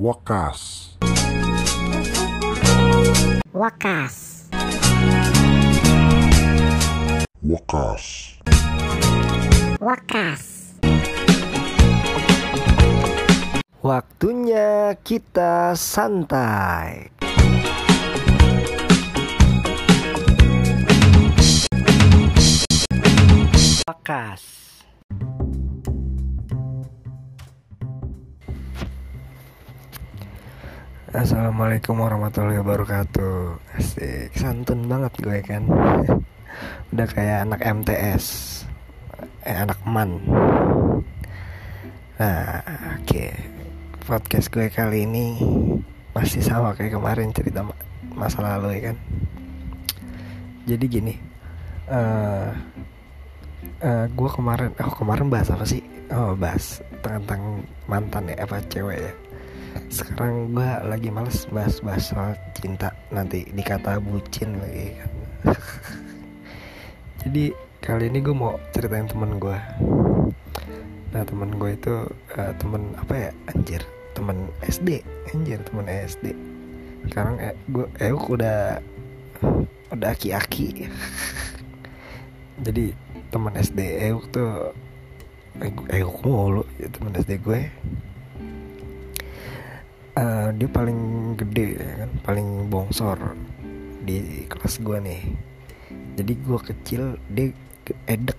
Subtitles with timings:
[0.00, 0.96] Wakas.
[3.52, 4.48] Wakas.
[7.44, 8.04] Wakas.
[9.76, 10.42] Wakas.
[13.84, 17.12] Waktunya kita santai.
[23.84, 24.59] Wakas.
[31.10, 33.58] Assalamualaikum warahmatullahi wabarakatuh.
[33.74, 35.66] Asik, santun banget gue kan?
[36.94, 38.24] Udah kayak anak MTS
[39.42, 40.22] Eh, anak man
[42.14, 42.62] Nah,
[42.94, 43.26] oke.
[44.06, 45.34] Podcast gue kali ini
[46.14, 47.82] Masih sama kayak kemarin cerita ma-
[48.14, 48.96] masa lalu ya kan?
[50.62, 51.14] Jadi gini
[51.90, 52.50] eh
[53.82, 55.82] eh, Gue kemarin, oh kemarin bahas apa sih?
[56.14, 59.14] Oh bahas tentang mantan ya, apa cewek ya
[59.90, 62.94] sekarang gue lagi males bahas-bahas soal cinta.
[63.10, 65.10] Nanti dikata bucin lagi kan.
[67.26, 67.44] Jadi
[67.80, 69.56] kali ini gue mau ceritain temen gue
[71.10, 72.06] nah temen gue itu
[72.38, 73.30] eh, temen apa ya?
[73.50, 73.82] Anjir
[74.14, 75.02] temen SD
[75.34, 76.36] anjir temen SD
[77.08, 78.78] sekarang eh, gue eh udah
[79.90, 80.86] udah aki-aki.
[82.64, 82.92] Jadi
[83.32, 83.80] temen SD
[84.12, 84.76] Euk tuh
[85.90, 86.62] Euk mulu.
[86.76, 87.66] Ya, temen SD gue
[90.10, 92.10] Eh, dia paling gede ya kan?
[92.26, 93.18] Paling bongsor
[94.02, 95.22] di kelas gue nih.
[96.18, 97.54] Jadi gue kecil dia
[98.10, 98.38] edek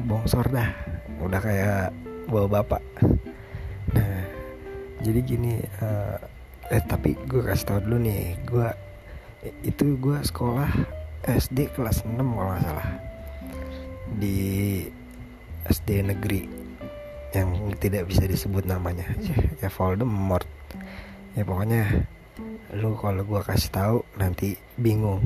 [0.00, 0.72] bongsor dah.
[1.20, 1.92] Udah kayak
[2.24, 2.80] bawa bapak.
[3.92, 4.24] Nah
[5.04, 6.16] jadi gini eh,
[6.72, 8.68] eh tapi gue kasih tau dulu nih gue
[9.64, 10.72] itu gue sekolah
[11.28, 12.88] SD kelas 6 kalau nggak salah.
[14.16, 14.36] Di
[15.68, 16.48] SD negeri
[17.36, 19.04] yang tidak bisa disebut namanya.
[19.60, 20.48] Ya Voldemort
[21.38, 21.84] ya pokoknya
[22.78, 25.20] lu kalau gua kasih tahu nanti bingung.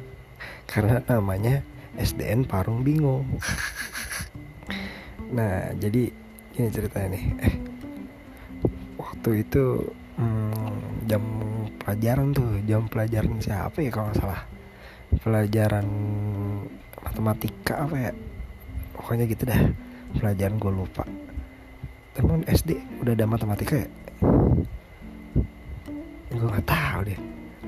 [0.70, 1.60] Karena namanya
[1.98, 3.26] SDN Parung Bingung.
[5.30, 6.10] Nah jadi
[6.58, 7.24] ini ceritanya nih.
[7.38, 7.54] Eh
[8.98, 9.78] waktu itu
[10.18, 11.22] hmm, jam
[11.78, 14.42] pelajaran tuh jam pelajaran siapa ya kalau nggak salah?
[15.22, 15.86] Pelajaran
[16.98, 18.12] matematika apa ya?
[18.98, 19.62] Pokoknya gitu dah.
[20.18, 21.06] Pelajaran gue lupa.
[22.10, 23.86] Teman SD udah ada matematika ya
[26.50, 27.20] gue nggak tahu deh.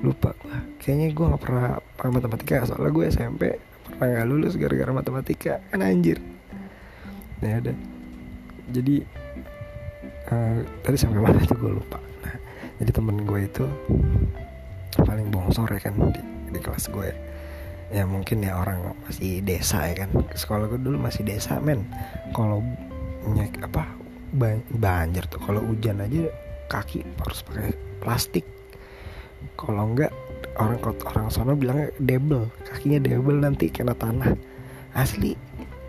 [0.02, 0.34] Lupa
[0.82, 3.42] kayaknya gue nggak pernah pakai matematika soalnya gue SMP
[3.86, 5.62] pernah nggak lulus gara-gara matematika.
[5.70, 6.18] Kan anjir.
[7.38, 7.76] Ya udah.
[8.74, 9.06] Jadi
[10.34, 12.02] eh, tadi sampai mana tuh gue lupa.
[12.26, 12.34] Nah
[12.82, 13.64] jadi temen gue itu
[14.98, 17.14] paling bongsor ya kan di, di kelas gue
[17.94, 18.02] ya.
[18.02, 20.10] Mungkin ya orang masih desa ya kan.
[20.34, 21.86] Sekolah gue dulu masih desa men.
[22.34, 22.58] Kalau
[23.30, 23.86] nyek apa
[24.34, 25.38] ban- banjir tuh.
[25.38, 26.26] Kalau hujan aja
[26.66, 27.70] kaki harus pakai
[28.02, 28.42] plastik
[29.56, 30.12] kalau enggak
[30.60, 34.36] orang orang sono bilangnya debel kakinya debel nanti kena tanah.
[34.92, 35.32] Asli.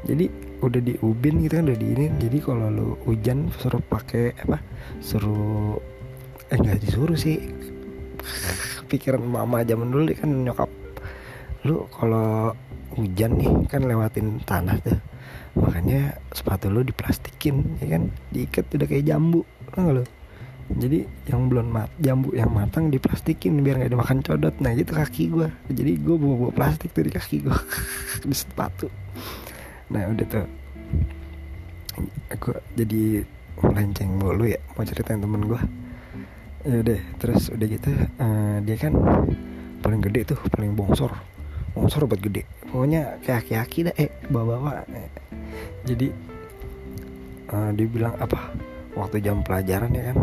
[0.03, 0.27] Jadi
[0.63, 2.05] udah di ubin gitu kan udah di ini.
[2.19, 4.59] Jadi kalau lu hujan suruh pakai apa
[5.03, 5.79] suruh
[6.51, 7.39] eh nggak disuruh sih.
[8.87, 10.71] Pikiran mama zaman dulu kan nyokap.
[11.67, 12.55] Lu kalau
[12.95, 14.99] hujan nih kan lewatin tanah tuh.
[15.53, 18.11] Makanya sepatu lu diplastikin ya kan?
[18.31, 19.43] Diikat udah kayak jambu
[19.73, 20.03] tau gak lu
[20.73, 24.55] jadi yang belum mat jambu yang matang diplastikin biar nggak dimakan codot.
[24.57, 25.49] Nah gitu kaki gua.
[25.69, 27.57] Jadi gua bawa bawa plastik tuh di kaki gua.
[28.25, 28.89] Di sepatu.
[29.93, 30.45] Nah udah tuh.
[32.41, 33.21] Gua jadi
[33.61, 35.61] melenceng mulu ya mau ceritain temen gua.
[36.65, 38.93] Ya udah terus udah gitu eh, dia kan
[39.85, 41.13] paling gede tuh paling bongsor.
[41.77, 42.49] Bongsor buat gede.
[42.73, 44.89] Pokoknya kayak aki-aki dah eh bawa-bawa.
[45.85, 46.07] Jadi
[47.51, 50.17] eh, dia bilang apa waktu jam pelajaran ya kan.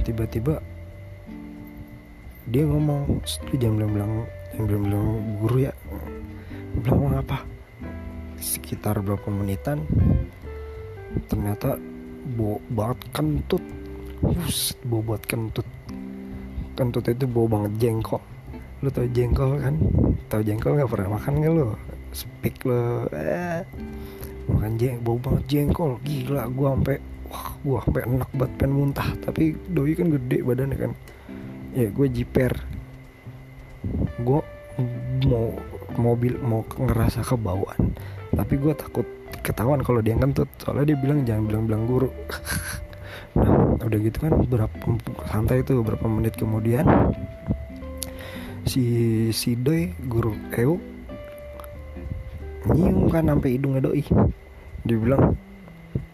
[0.00, 0.60] Tiba-tiba
[2.50, 4.12] dia ngomong "Shh, lu jangan bilang bilang
[4.52, 5.06] jangan bilang bilang
[5.38, 5.72] guru ya.
[6.80, 7.38] Bilang apa?
[8.40, 9.84] Sekitar berapa menitan
[11.28, 11.76] ternyata
[12.38, 13.62] bau banget kentut.
[14.20, 15.68] Buset, bau banget kentut.
[16.76, 18.22] Kentut itu bau banget jengkol.
[18.80, 19.76] Lu tau jengkol kan?
[20.32, 21.66] Tau jengkol nggak pernah makan nggak lu?
[22.10, 23.62] Speak lo eh
[24.50, 25.96] makan jeng bau banget jengkol.
[26.02, 26.98] Gila gua sampai
[27.30, 29.08] wah gua sampai enak banget pengen muntah.
[29.22, 30.92] Tapi doi kan gede badannya kan.
[31.74, 32.52] Ya gue jiper.
[34.26, 34.42] Gue
[35.30, 35.54] mau
[35.98, 37.94] mobil mau ngerasa kebauan
[38.34, 39.06] tapi gue takut
[39.42, 42.10] ketahuan kalau dia kentut soalnya dia bilang jangan bilang-bilang guru.
[43.30, 44.74] Nah udah gitu kan berapa
[45.30, 46.82] santai itu beberapa menit kemudian
[48.66, 48.82] si
[49.30, 50.82] si doi guru eu
[52.74, 54.04] nyium kan sampai hidungnya doi
[54.86, 55.36] dia bilang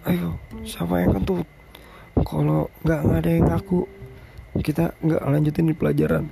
[0.06, 1.46] ayo siapa yang kentut?
[2.26, 3.86] Kalau nggak ada yang ngaku
[4.64, 6.24] kita nggak lanjutin di pelajaran.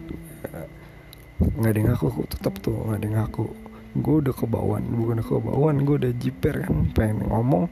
[1.38, 3.46] Nggak ada yang ngaku aku tetap tuh nggak ada yang ngaku.
[3.94, 7.70] Gue udah kebauan bukan kebauan gue udah jiper kan pengen ngomong.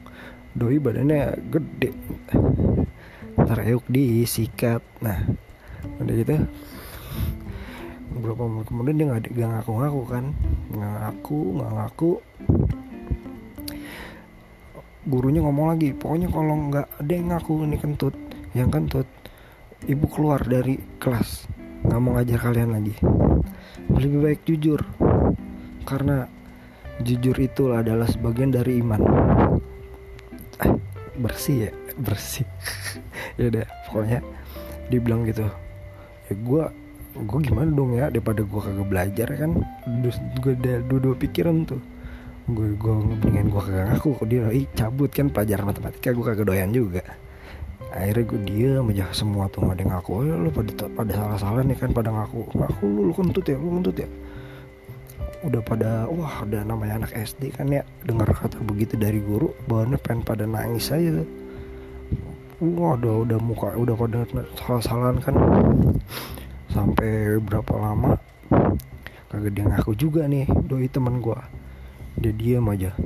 [0.55, 1.91] Doi badannya gede.
[3.35, 5.19] Ntar euk disikat nah
[5.99, 6.35] udah gitu
[8.13, 10.25] beberapa menit kemudian dia nggak ngaku-ngaku kan.
[10.69, 12.11] Nggak ngaku nggak ngaku.
[15.03, 18.15] Gurunya ngomong lagi pokoknya kalau nggak ada yang ngaku ini kentut
[18.55, 19.09] yang kentut
[19.83, 21.49] ibu keluar dari kelas
[21.83, 22.95] nggak mau ngajar kalian lagi.
[23.91, 24.79] Lebih baik jujur
[25.83, 26.29] karena
[27.03, 29.01] jujur itu adalah sebagian dari iman.
[30.63, 30.71] Eh,
[31.19, 31.71] bersih ya
[32.05, 32.47] bersih.
[33.33, 34.21] Ya udah pokoknya
[34.93, 35.49] dibilang gitu.
[36.29, 36.63] Ya gue
[37.13, 39.51] gue gimana dong ya daripada gue kagak belajar kan?
[40.41, 41.81] Gue udah dua pikiran tuh.
[42.49, 44.49] Gue gue mendingan gue kagak ngaku dia.
[44.49, 47.05] Ih cabut kan pelajaran matematika gue kagak doyan juga.
[47.93, 50.11] Akhirnya gue diam aja semua tuh ada yang ngaku.
[50.25, 52.49] Ya, lu pada pada salah salah nih kan pada ngaku.
[52.57, 54.09] Ngaku lu lu kentut ya lu kentut ya.
[55.43, 59.99] Udah pada wah udah namanya anak SD kan ya dengar kata begitu dari guru bawaannya
[60.01, 61.29] pengen pada nangis aja tuh.
[62.63, 64.23] Wah udah udah muka udah pada
[64.55, 65.35] salah-salahan kan
[66.73, 68.17] sampai berapa lama
[69.29, 71.45] kagak dia ngaku juga nih doi teman gua.
[72.17, 72.97] Dia diam aja.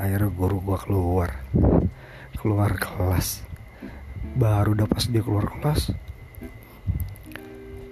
[0.00, 1.30] Akhirnya guru gua keluar.
[2.40, 3.44] Keluar kelas.
[4.34, 5.92] Baru udah pas dia keluar kelas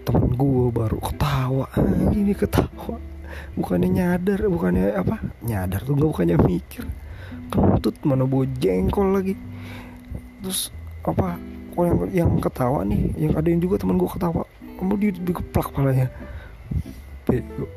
[0.03, 1.71] temen gue baru ketawa.
[2.11, 2.99] Ini ketawa.
[3.55, 5.23] Bukannya nyadar bukannya apa?
[5.47, 6.85] Nyadar tuh nggak bukannya mikir.
[7.49, 9.39] Kentut mana bawa jengkol lagi.
[10.43, 10.75] Terus
[11.07, 11.39] apa
[11.73, 13.15] kok yang yang ketawa nih?
[13.15, 14.43] Yang ada yang juga teman gue ketawa
[14.77, 16.09] kamu di dikeplak palanya.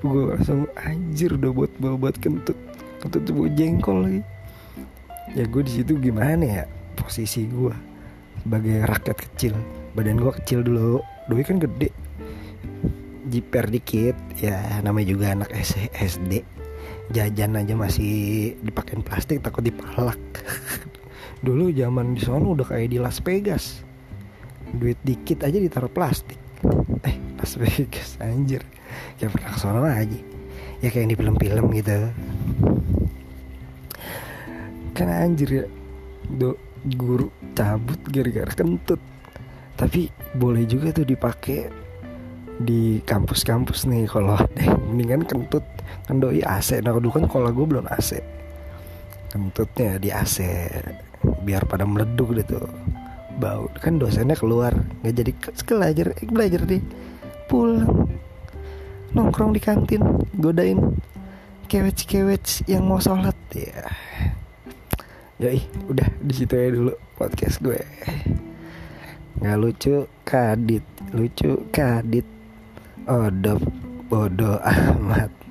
[0.02, 2.58] Gue langsung anjir udah buat bawa buat kentut
[3.00, 4.22] kentut tuh bawa jengkol lagi.
[5.38, 6.64] Ya gue di situ gimana ya
[6.98, 7.76] posisi gue
[8.42, 9.54] sebagai rakyat kecil.
[9.94, 11.00] Badan gue kecil dulu
[11.30, 11.94] doi kan gede.
[13.30, 15.50] Jiper dikit ya namanya juga anak
[15.94, 16.46] SD
[17.14, 20.18] jajan aja masih dipakein plastik takut dipalak.
[21.46, 23.86] Dulu zaman di sana udah kayak di Las Vegas.
[24.74, 26.45] Duit dikit aja ditaruh plastik
[27.46, 28.66] Las Vegas anjir.
[29.22, 30.20] Kayak pernah ke sana aja
[30.82, 31.94] ya kayak di film-film gitu.
[34.98, 35.66] Kan anjir ya
[36.26, 36.58] do
[36.98, 38.98] guru cabut gara-gara kentut.
[39.78, 41.70] Tapi boleh juga tuh dipakai
[42.66, 45.62] di kampus-kampus nih kalau ada mendingan kentut.
[46.10, 48.18] Kan doi AC nah dulu kan kalau gue belum AC
[49.30, 50.42] kentutnya di AC
[51.46, 52.58] biar pada meleduk gitu.
[53.38, 53.70] Bau.
[53.78, 54.74] Kan dosennya keluar.
[55.06, 55.32] Nggak jadi
[55.70, 56.82] belajar eh, belajar deh
[57.56, 58.12] pulang
[59.16, 60.04] nongkrong di kantin
[60.36, 61.00] godain
[61.72, 63.88] kewec-kewec yang mau sholat ya
[65.36, 65.60] Yoi,
[65.92, 67.76] udah di situ ya dulu podcast gue.
[69.44, 70.88] Nggak lucu, kadit.
[71.12, 72.24] Lucu, kadit.
[73.04, 73.60] Odop,
[74.08, 75.45] bodoh amat.